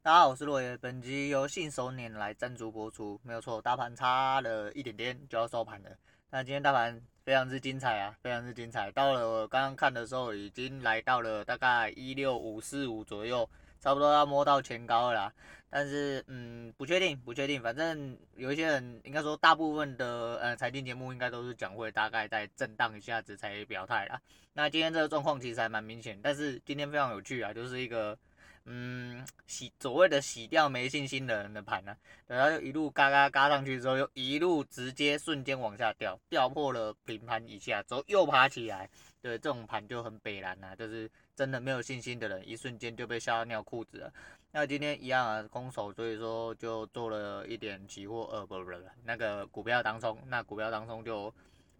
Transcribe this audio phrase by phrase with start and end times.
[0.00, 0.76] 大家好，我是洛爷。
[0.76, 5.90] 本集由信手拈来赞助播出，没有错，大盘差了一点点就要收盘了。
[6.30, 8.90] 那今天大盘非常之精彩啊，非常之精彩。
[8.92, 13.46] 到了我刚刚看的时候，已经来到了大概一六五四五左右，
[13.80, 15.32] 差不多要摸到前高了啦。
[15.68, 17.60] 但是，嗯，不确定，不确定。
[17.60, 24.18] 反正有一些人，应该说大部分的呃财经节目应该都是讲会大概在震荡一下子才表态啦。
[24.54, 28.16] 那今天这个状况其实还蛮明显，但是今天非常有趣啊，就是一个。
[28.64, 31.96] 嗯，洗所谓的洗掉没信心的人的盘呢、啊，
[32.26, 38.88] 然后就一路嘎嘎嘎上去之后，又一路直接瞬间往下掉，掉破了平盘以下之后又爬起来，
[39.22, 44.12] 对，这种盘就很北蓝呐、啊，就是真的没有信心的人，一瞬间就被吓到尿裤子了。
[44.52, 48.72] 那今天一样啊，空手，所以说就做了一点期货，呃，不不不，
[49.04, 51.32] 那个股票当中，那股票当中就。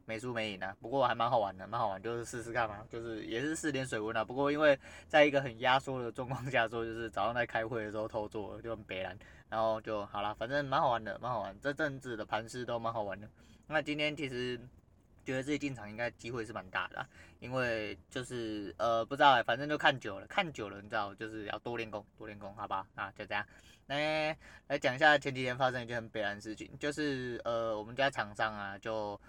[0.08, 4.24] 没输没赢啊，不过还蛮好玩的，蛮好玩，就是试试看嘛，就是也是试点水温啊。
[4.24, 4.76] 不过因为
[5.06, 9.14] 在一个很压缩的状况下做，就是早上在开会的时候偷做，就很白烂，
[9.50, 11.54] 然后就好了，反正蛮好玩的，蛮好玩。
[11.60, 13.28] 这阵子的盘势都蛮好玩的。
[13.66, 14.58] 那今天其实
[15.26, 17.08] 觉得自己进场应该机会是蛮大的啊，
[17.40, 22.86] 因为就是呃不知道哎，反正就看久了，看久了你知道，就是要多练功，多练功，好吧？
[22.94, 23.44] 啊，就这样。
[23.88, 24.34] 来
[24.68, 29.20] 来讲一下前几天发生一件很白烂的事情，就是呃我们家厂商啊就。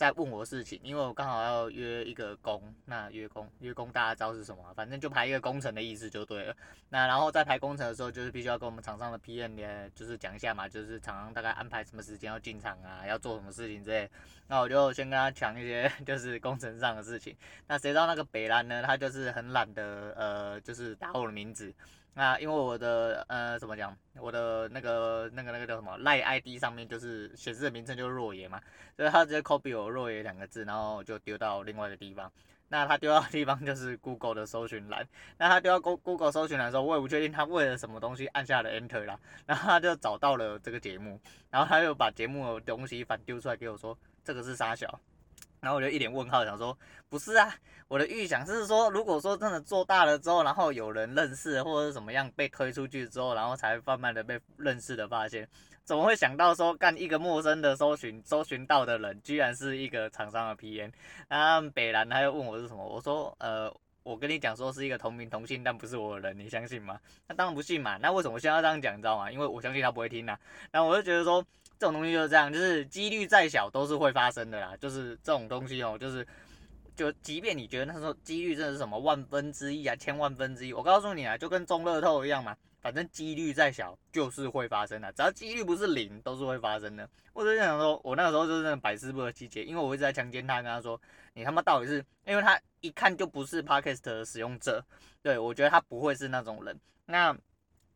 [0.00, 4.72] 在问我事情，因为我刚好要约一个工，那约工约工大家知道是什么？
[4.74, 6.56] 反正就排一个工程的意思就对了。
[6.88, 14.10] 那然后在排工程的时候，就是必须要跟我们厂商的 PM 也就是讲一下嘛，就是厂商大概安排什么时间要进场啊，要做什么事情之类。
[14.46, 17.36] 那我就先跟他讲一些就是工程上的事情。
[17.66, 18.82] 那谁知道那个北兰呢？
[18.82, 21.70] 他就是很懒得呃，就是打我的名字。
[22.14, 28.60] 那因为我的呃怎么讲，我的那个那个那个叫什么赖 ID 上面就是显示的名称就是若爷嘛，
[28.96, 32.30] 所以他直接 copy 我若爷两个字，然后就丢到另外一个地方。
[32.72, 35.04] 那他丢到的地方就是 Google 的搜寻栏。
[35.38, 45.00] 那他丢到 Go Google 搜寻栏的时候，我也不确定他为了什么东西按下了 Enter 啦，然后他就找到了这个节目，然后他又把节目的东西反丢出来给我说，这个是傻小。
[45.60, 46.76] 然后我就一脸问号，想说
[47.08, 47.54] 不是啊，
[47.86, 55.46] 我的预想是说，如果说真的做大了之后，然后有人认识或者是怎么样被推出去之后，然后才慢慢的被认识的发现，
[55.84, 60.90] 怎么会想到说干一个陌生的搜寻搜寻到的人，居然是一个厂商的 PM？
[61.28, 63.70] 那北兰他又问我是什么，我说呃，
[64.02, 66.98] 我跟你讲说是一个同名同姓但不是我的人，你相信吗？
[67.28, 69.30] 那当然不信嘛，那为什么我现在要这样讲，你知道吗？
[69.30, 70.40] 因为我相信他不会听呐、啊。
[70.70, 71.44] 然后我就觉得说。
[71.80, 74.76] 这种东西就是这样，就是几率再小都是会发生的啦。
[74.78, 76.26] 就是这种东西哦，就是
[76.94, 87.08] 就即便你觉得那时候几率真的是什么万分之一啊、千万分之一，我告诉你啊，就跟中乐透一样嘛，反正几率再小就是会发生的，只要几率不是零，都是会发生的。
[87.32, 91.00] 我就想说，我那个时候就是那种百思不得其解，因为我一直在强奸他，跟他说，
[91.32, 94.84] 你他妈到底是，因为他一看就不是 Podcast 的使用者，
[95.22, 96.78] 对，我觉得他不会是那种人。
[97.06, 97.34] 那。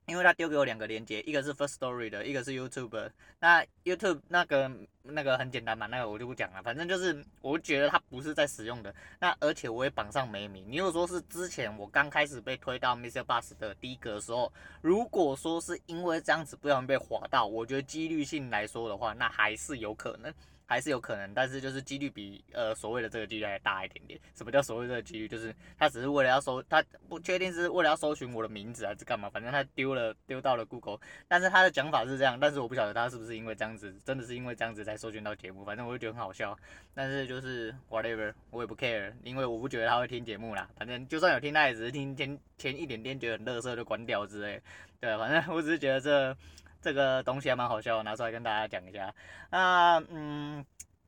[0.06, 3.10] 因为他丢给我两个链接，一个是 First Story 的，一个是 YouTube。
[3.40, 4.70] 那 YouTube 那个
[5.02, 6.62] 那个很简单嘛，那个我就不讲了。
[6.62, 8.94] 反正就是我觉得他不是在使用的。
[9.18, 10.64] 那而且我也绑上没名。
[10.68, 13.22] 你如果说是之前我刚开始被推到 Mr.
[13.22, 20.32] Bus 的第一个的时候，如果说是因为这样子不小心被滑到，我觉得几率性来说的话，那还是有可能。
[20.66, 24.18] 还是有可能，但是就是几率比呃所谓的这个几率还大一点点。
[24.34, 25.28] 什么叫所谓这个几率？
[25.28, 30.98] 就是他只是为了要搜，他不确定是为了要搜寻我的名字还是干嘛，反正他丢了丢到了 Google。
[31.28, 35.64] 但是他的讲法是这样，但是我不晓得他是不是因为这样子，真的是因为这样子才搜寻到节目。
[35.64, 36.56] 反正我就觉得很好笑。
[36.94, 40.68] 但是就是 whatever，我也不 care，因为我不觉得他会听节目啦。
[40.76, 44.60] 反正就算有听，他也只是听前前一点点觉得很乐色就关掉之类。
[45.00, 46.36] 对，反正我只是觉得这。
[46.84, 49.10] 这个东西还蛮好笑，拿出来跟大家讲一下。
[49.50, 50.62] 那嗯，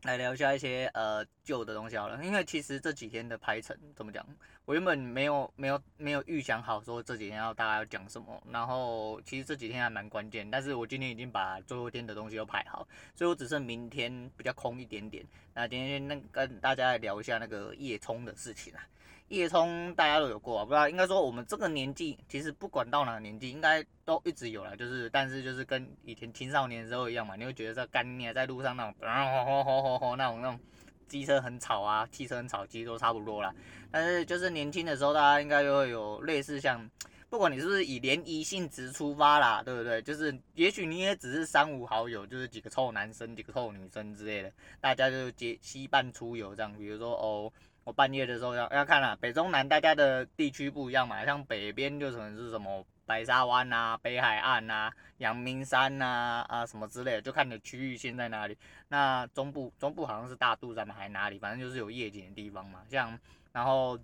[0.05, 2.19] 来聊一下一些呃旧的东西好了。
[2.25, 4.27] 因为其实这几天的排程怎么讲，
[4.65, 8.43] 我原本没有没有没有预想好说这几天要大家要讲什么。
[8.51, 15.23] 然后其实这几天还蛮关键，但是我今天已经把最后一天的东西都排好，所以我只剩明天比较空一点点。
[15.53, 18.81] 那今天那跟大家来聊一下那个夜冲的事情啊。
[19.29, 24.77] 夜冲大家都有过啊，不知道应该说我们这个年纪，其实不管到哪个年纪，应该都一直有了。
[24.77, 30.61] 就是，但是就是跟以前青少年的时候一样嘛，你会觉得这干你在路上那种，吼吼吼吼吼那种那种
[31.09, 33.53] 机车很吵啊，汽车很吵，其实都差不多啦。
[33.91, 36.89] 但是就是年轻的时候，大家应该就会有类似像，
[37.29, 40.01] 不管你是不是以联谊性质出发啦，对不对？
[40.03, 46.73] 就是也许你也只是三五好友，就是几个臭男生、几个臭女生之类的，大家就结结伴出游这样。
[46.79, 47.53] 比如说哦。
[47.87, 58.59] 我半夜的时候要要看啊，北中南大家的地区不一样嘛，像北边就可能是什么白沙湾啊、北海岸啊、阳明山啊啊什么之类的，就看你的区域线在哪里。
[58.89, 61.39] 那中部中部好像是大肚山嘛，还哪里？
[61.39, 62.81] 反正就是有夜景的地方嘛。
[62.91, 63.17] 像
[63.53, 63.97] 然后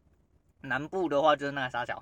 [0.61, 2.01] 南部的话就是那个沙桥。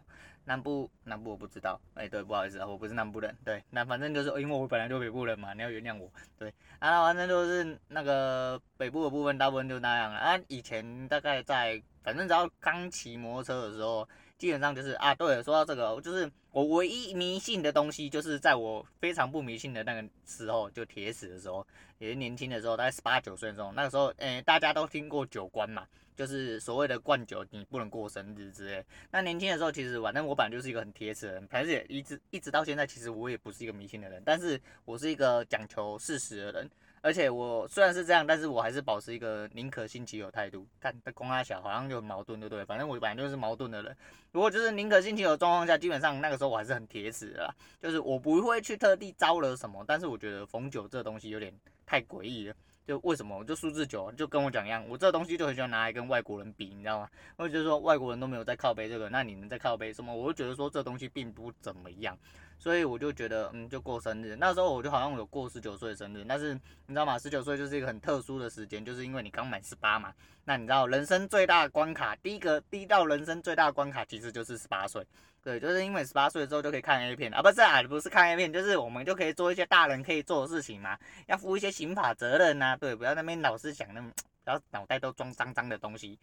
[0.50, 10.18] 南部南部我不知道，哎、对，不好意思啊，我不是南部人，对，那反正就是因为我本来就北部人嘛，你要原谅我，对，啊，反正就是那个北部的部分大部分就那样了。
[10.18, 14.08] 啊，以前大概在反正只要刚骑摩托车的时候。
[14.40, 21.64] 基本上就是啊，对，说到这个，就是我唯一迷信的东西，就是在我非常不迷信的那个时候，就铁齿的时候，
[21.98, 28.82] 也是年轻的时候，大概十八九岁的时候，那个时候，诶、大家都听过酒关嘛，就是所谓的灌酒，你不能过生日之类。
[29.10, 36.70] 那年轻的时候，其实反正我本来就是一个很铁齿的人，反正也一直一直到现在，其实我也不是一个迷信的人，但是我是一个讲求事实的人。
[37.02, 40.66] 而且我虽然是这样，但是我还是保持一个宁可信其有态度。
[40.80, 42.64] 但公阿小好像就矛盾，对不对？
[42.64, 43.96] 反正我本来就是矛盾的人。
[44.32, 47.54] 如果就是宁可信其有状况下，基本上那个时候我还是很铁齿的啦。
[47.80, 51.52] 就是我不会去特地招惹什么，但是我觉得逢酒这东西有点
[51.90, 52.54] 太诡异了。
[52.86, 53.44] 就为什么我？
[53.44, 57.08] 就数字九，就跟我讲一样，我这东西就很喜欢拿来跟外国人比，你知道吗？
[57.36, 60.14] 我就觉得说外国人都没有在靠背这个，那你们在靠背什么？
[60.14, 62.16] 我就觉得说这东西并不怎么样。
[62.58, 64.36] 所以我就觉得，嗯，就过生日。
[64.36, 67.18] 那时候我就好像有过十九岁的生日，但是你知道吗？
[67.18, 70.12] 十九岁就是一个很特殊的时间，就是因为你刚满十八嘛。
[70.44, 75.04] 那你知道人生最大的关卡，第一个第一道人生最大的关卡其实就是十八岁。
[75.42, 82.76] 对，就是因为十八岁之后就可以看 A 片啊，不是啊，不是看 A 片，就是我们就可以做一些大人可以做的事情嘛，要负一些刑法责任呐、啊。
[82.76, 84.10] 对，不要那边老是想那么，
[84.44, 86.18] 不要脑袋都装脏脏的东西。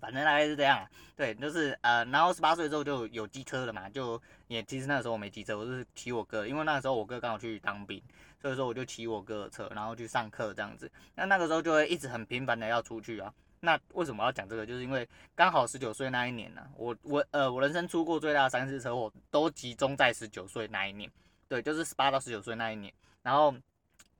[0.00, 0.86] 反正大概是这样，
[1.16, 8.02] 对，就是呃，然后十八岁之后就有机车了嘛，就也其实那个时候我没机车，我是骑我哥，因为那个时候我哥刚好去当兵，
[8.42, 10.90] 所以说我就骑我哥的车，然后去上课这样子。
[11.14, 13.32] 那那个时候就会一直很频繁的要出去啊。
[13.60, 14.66] 那为什么要讲这个？
[14.66, 21.10] 就是因为刚好十九岁那一年呢、我我呃我人生出过最大的三次车祸都集中在十九岁那一年，
[21.48, 23.54] 对，就是十八到十九岁那一年，然后。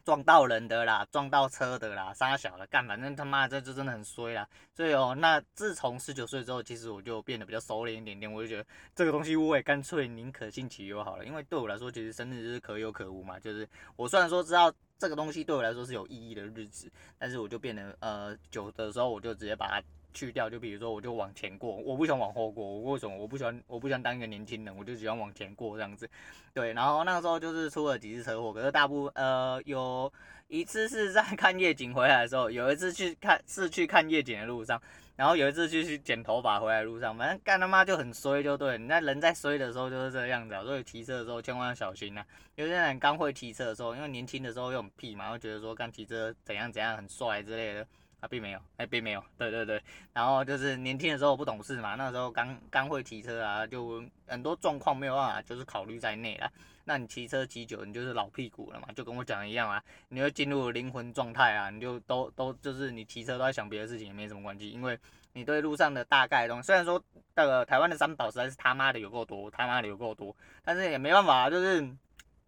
[0.05, 4.49] 撞到人的啦，撞到车的啦，杀小了干，反正他妈这就真的很衰啦。
[4.75, 8.33] 所以哦，那自从十九岁之后，其实我就变得比较收敛一点点。
[8.33, 8.65] 我就觉得
[8.95, 13.39] 这个东西我也干脆宁可信其有好了，因为对我来说，其实生日是可有可无嘛。
[13.39, 19.83] 就是我虽然说知道这个东西对我来说是有意义的日子，但是我就变得呃久的时候，我就直接把它。
[20.15, 22.67] 去掉，就比如说，我就往前过，我不喜欢往后过。
[22.67, 23.15] 我为什么？
[23.17, 26.09] 我不喜欢，我不喜欢当一个年轻人，我就喜欢往前过这样子。
[26.53, 30.11] 对，然后那个时候就是出了几次车祸，可是大部呃有
[30.49, 34.81] 一次是在看夜景回来的时候，有一次去看是去看夜景的路上，
[35.19, 38.79] 然后有一次去去剪头发回来路上，反正干他妈就很衰，就对。
[38.79, 42.27] 你那人在衰的时候就是这个样子啊，所以骑车的时候千万要小心呐、啊。
[42.55, 47.85] 有些人刚会骑车的时候，因为年轻的时候又很屁嘛，会觉得说干骑车怎样怎样很帅之类的。
[48.21, 49.81] 啊，并没有，哎、并没有，对对对，
[50.13, 56.51] 然后就是年轻的时候不懂事嘛，那时候刚刚会骑车啊，就很多状况没有办法，就是考虑在内啦。
[56.85, 64.99] 那你骑车骑久，你就是老屁股了嘛，就跟我讲的一样啊，你会进入灵魂状态啊，你就都都就是你骑车都在想别的事情也没什么关系，因为
[65.33, 67.01] 你对路上的大概东西，虽然说
[67.37, 70.35] 那个台湾的三宝实在是他妈的有够多，他妈的有够多，
[70.65, 71.89] 但是也没办法，就是。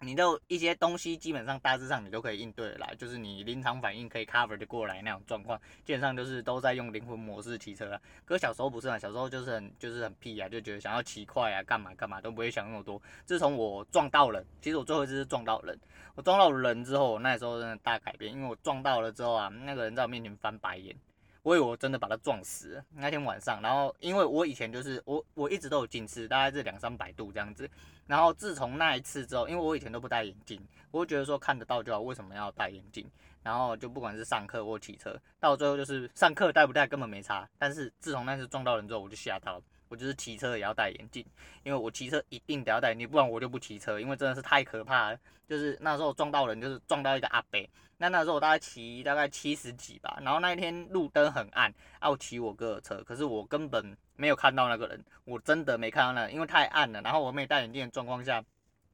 [0.02, 8.00] 你的一些东西基本上大致上你都可以应对得来，就是你临场反应可以 cover 的过来那种状况，基本上就是都在用灵魂模式骑车啊。
[8.24, 13.00] 可小时候不是啊，小时候就是很就是很屁啊，就觉得想要骑快啊，干嘛干嘛都不会想那么多。
[13.26, 15.78] 自从我撞到人，其实我最后一次是撞到人，
[16.14, 20.96] 我撞到人之后，我那时候真的大改变，因为我撞到了之后啊，那个人在我面前翻白眼。
[21.42, 27.68] 我以为我真的把他撞死了那天晚上，然后因为我以前就是我我一直都有近视，大概是两三百度这样子，
[28.06, 30.60] 然后自从那一次之后，因为我以前都不戴眼镜，
[30.90, 33.10] 我就觉得说看得到就好，为什么要戴眼镜？
[33.42, 41.26] 然后就不管是上课或骑车，到最后就是上课戴不戴根本没差，但是自从那次撞到人之后，我就吓到了，我就是骑车也要戴眼镜，
[41.64, 45.18] 因为我骑车一定得要戴眼镜，不然我就不骑车，因为真的是太可怕了，
[45.48, 47.60] 就是那时候撞到人就是撞到一个阿伯。
[47.98, 58.42] 那那时候我大概骑大概七十几吧，然后那一天路灯很暗，啊，我骑我哥的车，可是我根本没有看到那个人，我真的没看到那，因为太暗了，然后我没戴眼镜的状况下，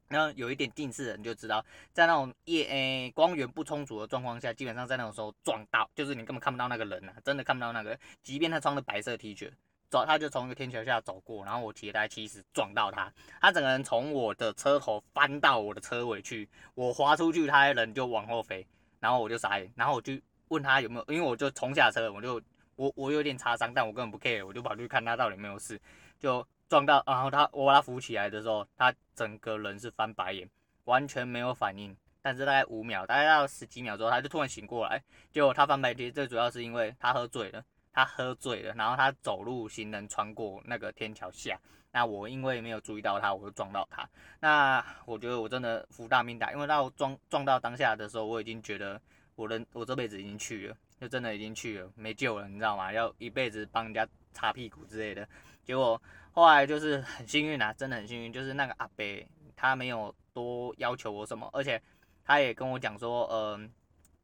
[0.09, 9.49] 然后有一点近视的人就知道，在那种夜诶、光源不充足的状况下，基本上在那种时候撞到，就是你根本看不到那个人啊，真的看不到那个人，即便他穿着白色 T 恤，
[9.91, 18.67] 走他就从一个天桥下走过，然后我骑了大概七十撞到他，他整个人从我的车头翻到我的车尾去，我滑出去，他人就往后飞。
[18.99, 20.15] 然后我就傻眼，然后我就
[20.49, 22.41] 问他有没有，因为我就冲下车，我就
[22.75, 25.79] 我我有点擦伤，但我根本不 care，我就跑去看他到底有没有事，
[26.19, 30.49] 就撞到，然后他我把他扶起来的时候，他整个人是翻白眼，
[30.85, 35.01] 完全没有反应，但是大概五秒，大概到十几秒之后，他就突然醒过来，
[35.31, 37.63] 结果他翻白眼，最主要是因为他喝醉了，
[37.97, 41.59] 他喝醉了，然后他走路行人穿过那个天桥下。
[41.91, 44.07] 那我因为没有注意到他，我就撞到他。
[44.39, 49.01] 那我觉得我真的福大命大，因为到撞撞到当下的时候，我已经觉得
[49.35, 52.93] 我人我这辈子已经去了，就真的已经去了，没救了，你知道吗？
[52.93, 55.27] 要一辈子帮人家擦屁股之类的。
[55.65, 56.01] 结果
[56.33, 59.27] 后来就是很幸运啊，真的很幸运，就是那个阿伯
[59.57, 61.83] 他没有多要求我什么，而且
[62.27, 63.73] 他也跟我讲说，嗯、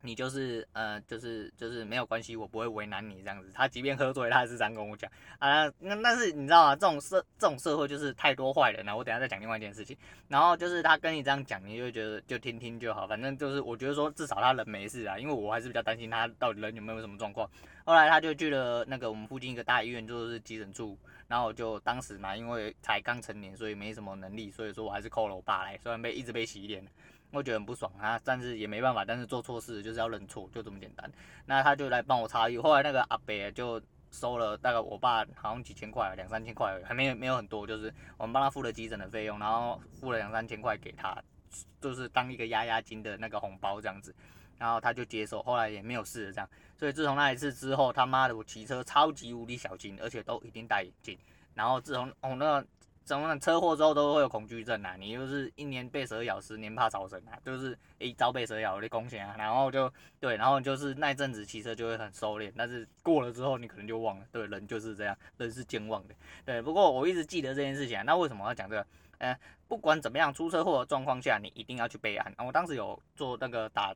[0.03, 3.51] 你就是呃，就是就是没有关系，我不会为难你这样子。
[3.55, 5.65] 他即便喝醉，他还是这样跟我讲啊。
[5.79, 6.75] 那但是你知道吗？
[6.75, 8.97] 这种社这种社会就是太多坏人了。
[8.97, 9.97] 我等下再讲另外一件事情。
[10.29, 13.07] 然后就是他跟你这样讲，你就觉得就听听就好。
[13.07, 17.49] 反正就是我觉得说至少他人没事啊，因为我还是比较担心他到底人有没有什么状况。
[17.85, 20.99] 后来他就去了那个我们附近一个大医院，就是急诊处。
[21.29, 26.87] 然后就当时嘛，因为才刚成年，所以没什么能力，所以说我还是 call 了我爸来，虽然被一直被洗脸。
[27.33, 31.11] 我觉得很不爽啊，但是也没办法，但是做错事就是要认错，就这么简单。
[31.47, 41.17] 那他就来帮我擦药，后来那个阿伯就收了大概我爸好像几千块，两三千块，还没有没有很多，就是我们帮他付了急诊的费用，然后付了两三千块给他，
[41.81, 44.15] 就是当一个压压惊的那个红包这样子，
[44.59, 46.47] 然后他就接受，后来也没有事这样。
[46.77, 51.19] 所以自从那一次之后，他妈的我骑车超级无敌小心，而且都一定戴眼镜。
[51.55, 52.63] 然后自从哦那。
[53.05, 54.95] 怎么车祸之后都会有恐惧症啊？
[54.99, 59.35] 你就是一年被蛇咬，十年怕草绳啊，就是一朝被蛇咬的贡献啊。
[59.37, 64.27] 然后就对，然后就是那阵子骑车就会很收敛，但是过了之后你可能就忘了。
[64.31, 66.15] 对，人就是这样，人是健忘的。
[66.45, 68.03] 对，不过我一直记得这件事情啊。
[68.03, 68.87] 那为什么要讲这个？
[69.19, 72.35] 呃，不管怎么样，出车祸的状况下，你一定要去备案。
[72.39, 73.95] 我当时有做那个打，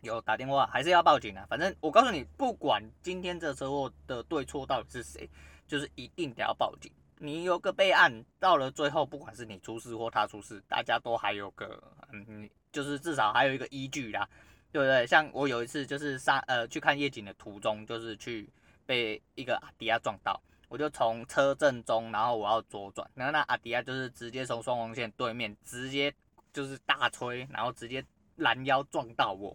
[0.00, 1.46] 有打电话，还是要报警啊。
[1.48, 5.30] 反正我告诉你，不管今天这车祸的对错到底是谁，
[5.68, 6.90] 就是一定得要报警。
[7.22, 11.78] 你有个备案，到了最后，不管是你出事或他出事，大家都还有个，
[12.12, 14.26] 嗯，就是至少还有一个依据啦，
[14.72, 15.06] 对不对？
[15.06, 18.48] 像我有一次就是上呃去看夜景的途中，就是去
[18.86, 26.10] 被一个阿迪亚撞到，我就从车正中，然后我要左转，然后那阿迪亚就是直接从双黄线对面直接
[26.54, 28.02] 就是大吹，然后直接
[28.36, 29.54] 拦腰撞到我，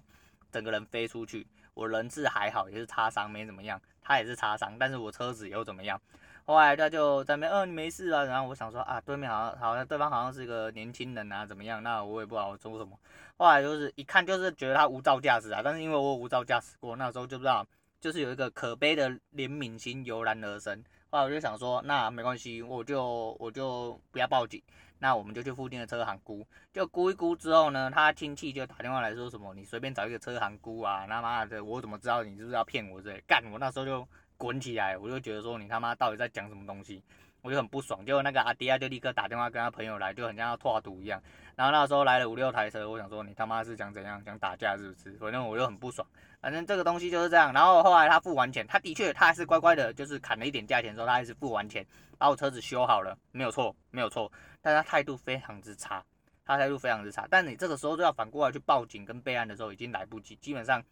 [0.51, 5.99] 整个人飞出去，我人质还好，也是擦伤，没怎么样，他也是擦伤，但是我车子又怎么样？
[6.47, 8.23] 后来他就在那边，嗯、没事啊。
[8.23, 11.81] 然后我想说啊，对面好像好像对方好像是一个年轻人啊，怎么样？
[11.81, 12.91] 那我也不知道我做什么。
[13.37, 17.65] 后来就是一看就是觉得他无照驾驶啊，但是因为我无照驾驶过，那时候就不知道，
[17.99, 20.83] 就是有一个可悲的怜悯心油然而生。
[21.09, 24.61] 后来我就想说，那没关系，我就我就不要报警，
[24.99, 33.01] 那我们就去附近的车行估，就估一估之后呢，他亲戚就打电话来说什么，你随便找一个车行估啊，他妈的，我怎么知道你是不是要骗我？
[33.01, 34.07] 这干我那时候就。
[34.37, 34.97] 滚起来！
[34.97, 37.01] 我就觉得说你他妈到底在讲什么东西，
[37.41, 38.05] 我就很不爽。
[38.05, 41.21] 结果那个阿迪亚就立刻打电话跟他朋友来，就很像要拓赌一样。
[41.55, 45.11] 然后那时候来了五六台车，我想说你他妈是想怎样，想打架是不是？
[45.17, 46.05] 反正我就很不爽。
[46.41, 47.53] 反正这个东西就是这样。
[47.53, 51.85] 然后后来他付完钱，他的确他还是乖乖的，就是砍了一点价钱之后，他还是付完钱，
[52.17, 54.31] 把我车子修好了，没有错，没有错。
[54.61, 56.03] 但他态度非常之差，
[56.45, 57.25] 他态度非常之差。
[57.29, 60.83] 但你这个时候就要反过来去报警跟备案的时候，已经来不及，基本上。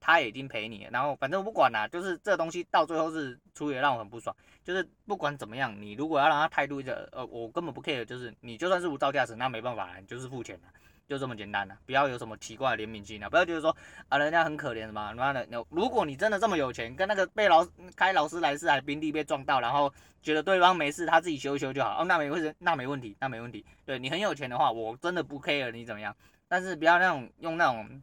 [0.00, 4.34] 他也已经赔你，然后反正我不管啦，就是这东西到最后是出也让我很不爽。
[4.64, 10.68] 就是不管怎么样，你如果要让他态度一个，呃，我根本不 care，就是你就算是无照驾驶，那没办法，你就是付钱了，
[11.08, 13.76] 就这么简单了，不要有什么奇怪的怜悯心啊，不要觉得说
[14.08, 23.66] 啊人家很可怜什么，妈的，如果你真的这么有钱，跟那个被劳开劳斯莱斯还宾利被撞到，然后觉得对方没事，他自己修一修就好，哦，那没问，那没问题，那没问题。
[23.84, 26.14] 对你很有钱的话，我真的不 care 你怎么样，
[26.46, 28.00] 但是不要那种用那种。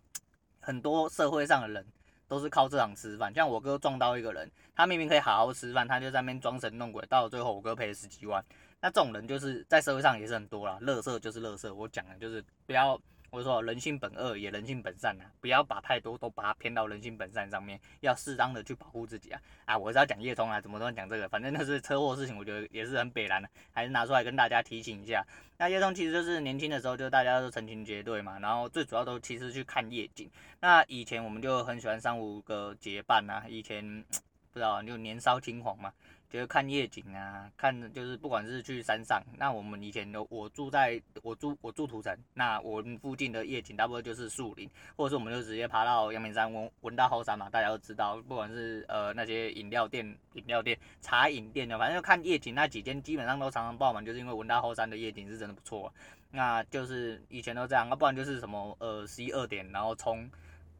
[0.70, 1.84] 很多社会上的人
[2.28, 8.46] 都是靠这样吃饭，像我哥撞到一个人，他明明可以好好吃饭，他就在那边装神弄鬼，到了最后我哥赔了十几万。
[8.80, 11.74] 那这种人就是在社会上也是很多啦，乐色就是乐色。
[11.74, 13.02] 我讲的就是不要。
[13.32, 19.42] 我说人性本恶，也人性本善呐、不要把太多都把它偏到人性本善上面，要适当的去保护自己啊！
[19.66, 25.24] 啊，我是要讲叶聪啊，怎么都讲这个，反正那是车祸事情，我觉得也是很北烂的，还是拿出来跟大家提醒一下。
[25.58, 30.30] 那叶聪其实就是年轻的时候就大家都成群结队嘛，然后最主要都其实去看夜景。
[30.62, 34.04] 那以前我们就很喜欢三五个结伴呐、啊，以前
[34.52, 35.94] 不知道就年少轻狂嘛。
[36.30, 55.92] 就是看夜景啊，看就是不管是去山上，那我们以前有我住在我住我住土城，那我们附近的夜景大部分就是树林，或者是我们就直接爬到阳明山闻闻到后山嘛，大家都知道，不管是呃那些饮料店、饮料店、茶饮店的，反正就看夜景那几间基本上都常常爆满，就是因为闻到后山的夜景是真的不错，
[56.30, 60.30] 那就是以前都这样，要不然就是什么呃十一二点然后冲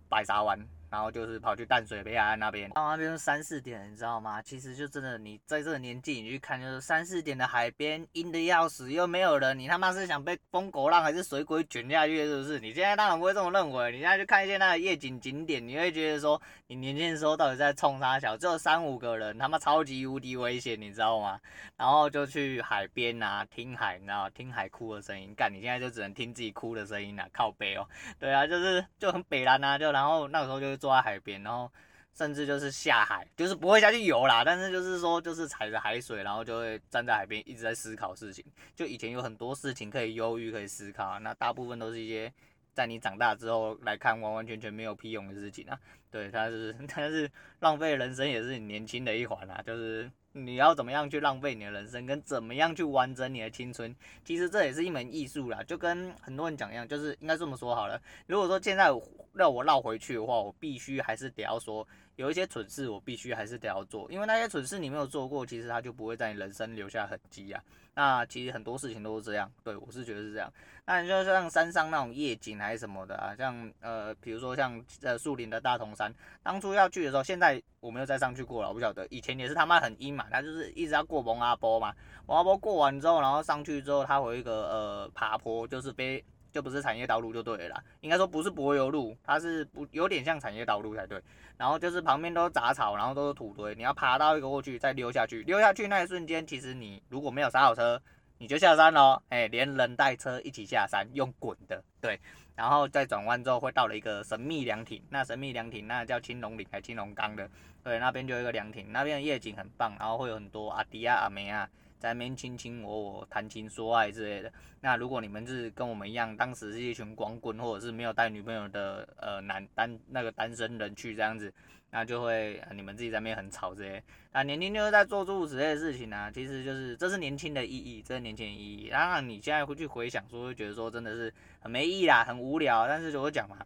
[0.08, 0.60] 白沙湾。
[0.90, 4.42] 然后就是跑去淡水北海岸那边，到那边三四点，你知道吗？
[4.42, 12.60] 其实就真的，你在这个年纪，你去看就是三四点的海边，阴的要死，又没有人，你他妈是想被疯狗浪还是水鬼卷下去，是不是？
[12.60, 18.36] 你现在当然不会这么认为，你现在去看一些那个夜景景点，你会觉得说，你年轻的时候到底在冲啥小？
[18.36, 21.40] 只有三五个人，他妈超级无敌危险，你知道吗？
[21.78, 30.79] 然后就去海边啊，听海，你知道，听海哭的声音，干，你现在就只能听自己哭的声音啊，靠北哦，对啊，就是就很北烂啊，就然后那个时候就。
[30.80, 31.72] 坐在海边，然后
[32.16, 38.44] 甚至就是下海，就是不会下去游啦，但是就是说就是踩着海水，然后就会站在海边一直在思考事情。
[38.74, 42.34] 就以前有很多事情可以忧郁可以思考，那大部分都是一些
[42.74, 45.80] 在你长大之后来看完完全全没有屁用的事情啊。
[46.10, 50.10] 对，但是 但是浪费人生也是你年轻的一环啊，就是。
[50.46, 55.62] 你要怎么样去浪费你的人生，跟怎么样去完整你的青春，其实这也是一门艺术啦。
[55.64, 58.02] 就跟很多人讲一样，就是应该这么说好了。
[58.28, 58.90] 如果说现在
[59.34, 61.88] 让我绕回去的话，我必须还是得要说，
[62.20, 67.64] 有一些蠢事我必须还是得要做，因为那些蠢事你没有做过，其实它就不会在你人生留下痕迹啊。
[67.96, 70.52] 那其实很多事情都是这样，对，我是觉得是这样。
[70.86, 79.08] 那你就像山上那种夜景还是什么的啊，像呃，比如说像呃树林的大同山，当初要去的时候，现在我没有再上去过了，我不晓得。
[79.10, 81.96] 以前也是他妈很阴嘛，他就是一直要过蒙阿波嘛，
[82.28, 86.22] 蒙阿波过完之后，然后上去之后，它有一个呃爬坡，就是被。
[86.52, 91.22] 就不是产业道路就对了啦，应该说不是柏油路，它是不有点像产业道路才对。
[91.58, 98.02] 然后就是旁边都是杂草，然后都是土堆，你要爬到一个过去再溜下去，溜下去那一瞬间，其实你如果没有刹好车，
[98.38, 102.20] 你就下山喽，哎，连人带车一起下山，用滚的，对。
[102.56, 107.50] 然后再转弯之后会到了一个神秘凉亭，那神秘凉亭那叫青龙岭还青龙岗的，
[107.84, 111.70] 对，那边就有一个凉亭，那边的夜景很棒，然后会有很多阿弟啊阿妹啊。
[112.00, 114.52] 在那边卿卿我我、谈情说爱之类的。
[114.82, 121.54] 那如果你们是跟我们一样，当时是一群光棍，或者是没有带女朋友的呃男单那个单身人去这样子，
[121.92, 124.02] 那就会你们自己在那边很吵之类。
[124.32, 128.90] 那年轻就是在做诸如此类的事情啊，其实就是这是年轻的意义，这是年轻的意义。
[128.90, 132.88] 当然你现在回去回想说，会觉得说真的是很没意义啦，很无聊。
[132.88, 133.58] 但是就会讲嘛，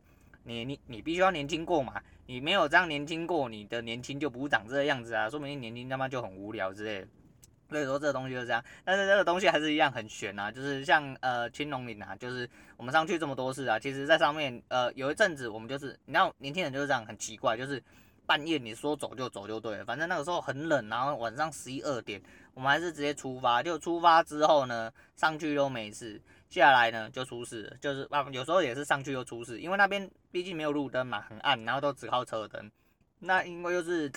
[0.43, 7.05] 你你你必须要年轻过嘛，你没有这样年轻过，你的年轻就不长这个样子啊，说明你年轻他妈就很无聊之类。
[7.73, 17.81] 所以说这个东西就是这样，但是这个东西还是一样很玄啊，就是像呃青龙岭啊，就是我们上去这么多次啊，其实在上面呃有一阵子我们就是，你知道年轻人就是这样很奇怪，就是
[18.27, 22.21] 半夜你说走就走就对了，反正那个时候很冷，然后晚上十一二点，
[22.53, 32.71] 我们还是直接出发，就出发之后呢，上去都没事，下来呢就出事，就是啊有时候也是上去又出事，因为那边毕竟没有路灯嘛，很暗，然后都只靠车灯，
[33.17, 34.11] 那因为就是。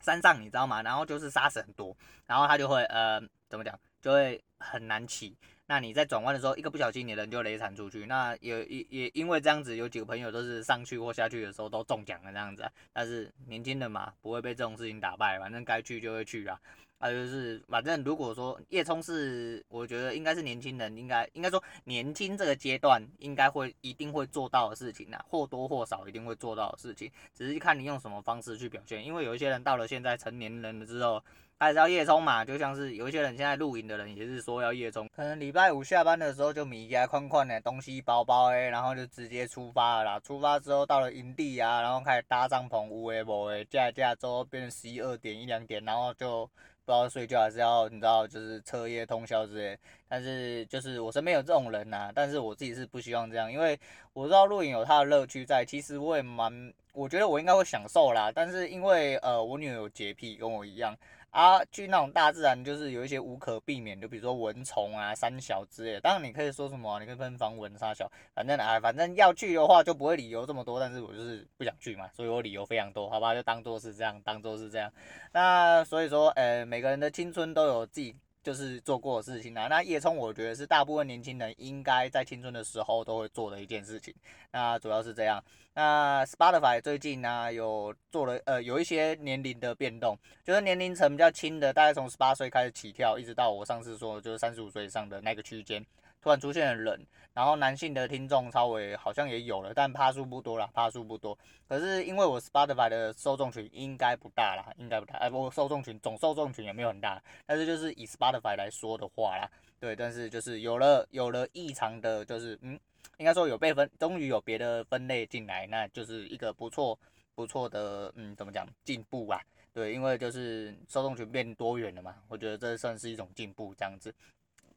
[0.00, 0.82] 山上你知道吗？
[0.82, 5.36] 然后就是沙石很多，然后它就会呃怎么讲，就会很难骑。
[5.68, 8.06] 那你在转弯的时候，一个不小心，你人就雷铲出去。
[8.06, 12.64] 那也也也因为这样子，有几个朋友都是上去或下去的时候都中奖了这样子。
[12.92, 16.60] 但是年轻人嘛，不会被这种事情打败，反正该去就会去啊。
[16.98, 29.04] 啊，就是反正如果说夜冲是，我觉得应该是年轻人应该应该说年轻这个阶段应该会一定会做到的事情啊，或多或少一定会做到的事情，只是看你用什么方式去表现。
[29.04, 31.22] 因为有一些人到了现在成年人了之后，
[31.58, 40.20] 还是要夜冲嘛，就像是有一些人现在露营的人也是说要夜冲，可能礼拜五下班的时候就米家宽宽的东西包包诶，然后就直接出发了啦。
[40.20, 46.50] 出发之后到了营地啊，然后开始搭帐篷，有诶无诶，架架之后变成十一二点一两点，然后就。
[46.86, 49.76] 不知道睡觉还是要你知道，就是彻夜通宵之类。
[50.08, 53.78] 但是就是我身边有这种人呐、啊，但是我自己是不希望这样，因为
[54.12, 55.64] 我知道露营有它的乐趣在。
[55.64, 58.30] 其实我也蛮，我觉得我应该会享受啦。
[58.34, 60.96] 但是因为呃，我女儿有洁癖，跟我一样。
[61.30, 66.00] 啊，去那种大自然就是有一些无可避免，就比如说蚊虫啊、三小之类。
[66.00, 70.80] 当然你可以说什么，你可以喷防蚊杀小，反正啊，反正要去的话就不会理由这么多。
[70.80, 74.90] 但是我就是不想去嘛，所以我理由非常多，好吧，就当做是这样，当做是这样。
[75.32, 78.16] 那所以说，呃，每个人的青春都有自己。
[78.46, 84.14] 就是做过的事情啊，那夜冲我觉得是大部分年轻人应该在青春的时候都会做的一件事情。
[84.52, 85.42] 那主要是这样。
[85.74, 95.84] 那 Spotify 最近呢、有做了呃有一些年龄的变动，就是年龄层比较轻的，大概从十八岁开始起跳，一直到我上次说就是三十五岁以上的那个区间。
[96.26, 101.38] 突然出现了人，然后男性的听众稍微好像也有了，但趴数不多啦，趴数不多。
[101.68, 105.14] 可是因为我 Spotify 的受众群应该不大啦，应该不大。
[105.18, 112.76] 哎，我受众群总受众群也没有很大，但是就是以 Spotify 来说的话啦，对，但是就是有了有了异常的，就是嗯，
[113.18, 116.98] 应该说有被分，终于有别的分类进来，那就是一个不错
[117.36, 119.40] 不错的，嗯，怎么讲进步啊？
[119.72, 124.12] 对，因为就是受众群变多元了嘛，我觉得这算是一种进步，这样子。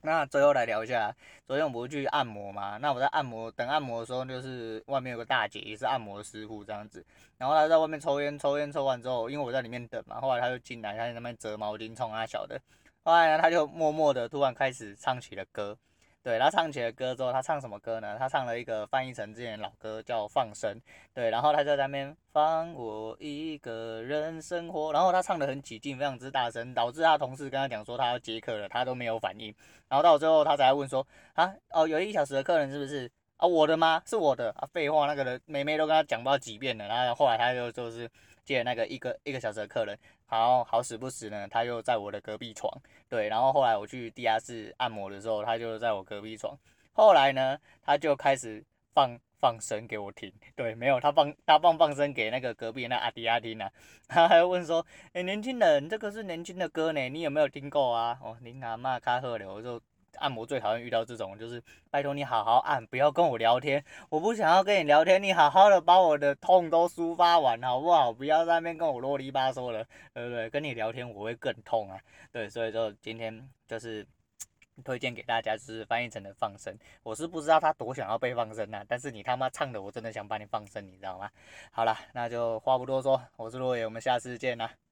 [0.02, 1.14] 那最后来聊一下，
[1.46, 2.78] 昨天我不是去按摩嘛？
[2.78, 7.06] 那我在按摩等按摩的时候，就是外面有个大姐，也是按摩师傅这样子。
[7.38, 12.60] 然后她在外面抽烟，抽烟抽完之后，因为我在里面等嘛，后来她就进来，她在那边折毛巾冲啊小的。
[13.04, 15.78] 后来呢，她就默默的突然开始唱起了歌。
[16.21, 18.17] 对，他唱起了歌之后，他唱什么歌呢？
[18.19, 20.75] 他唱了一个翻译成之前老歌，叫《放生》。
[21.13, 29.55] 对，然后他就在那边放我一个人生活，然后他唱得很起劲，非常之大声，导致他同事跟他讲说他要接客了，他都没有反应。
[29.88, 33.10] 然后到最后他才问说啊，哦，有一小时的客人是不是？
[33.38, 34.03] 啊，我的吗？
[34.05, 38.10] 是我的啊，废话，那个人妹妹都跟他讲不到几遍了，然后后来他就就是
[38.43, 39.97] 接那个一个一个小时的客人，
[40.30, 42.72] 好好死不死呢，他就在我的隔壁床，
[43.10, 46.56] 对，然后后来我去地下室按摩的时候，他就在我隔壁床，
[46.94, 48.63] 后来呢，他就开始
[48.94, 53.70] 放放声给我听，对，没有，他放他放放声给那个隔壁那阿迪亚听啊，
[54.08, 58.18] 他还问说，哎，年轻人，这个是年轻的歌呢，你有没有听过啊？
[58.22, 59.82] 哦，你阿妈卡赫了，我就。
[60.17, 63.84] 按摩最讨厌遇到这种，就是拜托你好好按，不要跟我聊天。
[64.10, 68.12] 我不想要跟你聊天，你好好的把我的痛都抒发完，好不好？
[68.12, 70.50] 不要在那边跟我啰里吧嗦了，对不对？
[70.50, 72.00] 跟你聊天我会更痛啊。
[72.32, 74.06] 对，所以说今天就是
[74.84, 76.74] 推荐给大家，就是翻译成的放生。
[77.04, 81.30] 我是不知道他多想要被放生啊，但是你他妈唱的，我真的想把你放生，你知道吗？
[81.72, 84.72] 好了，那就话不多说，我是罗野，我们下次见啦。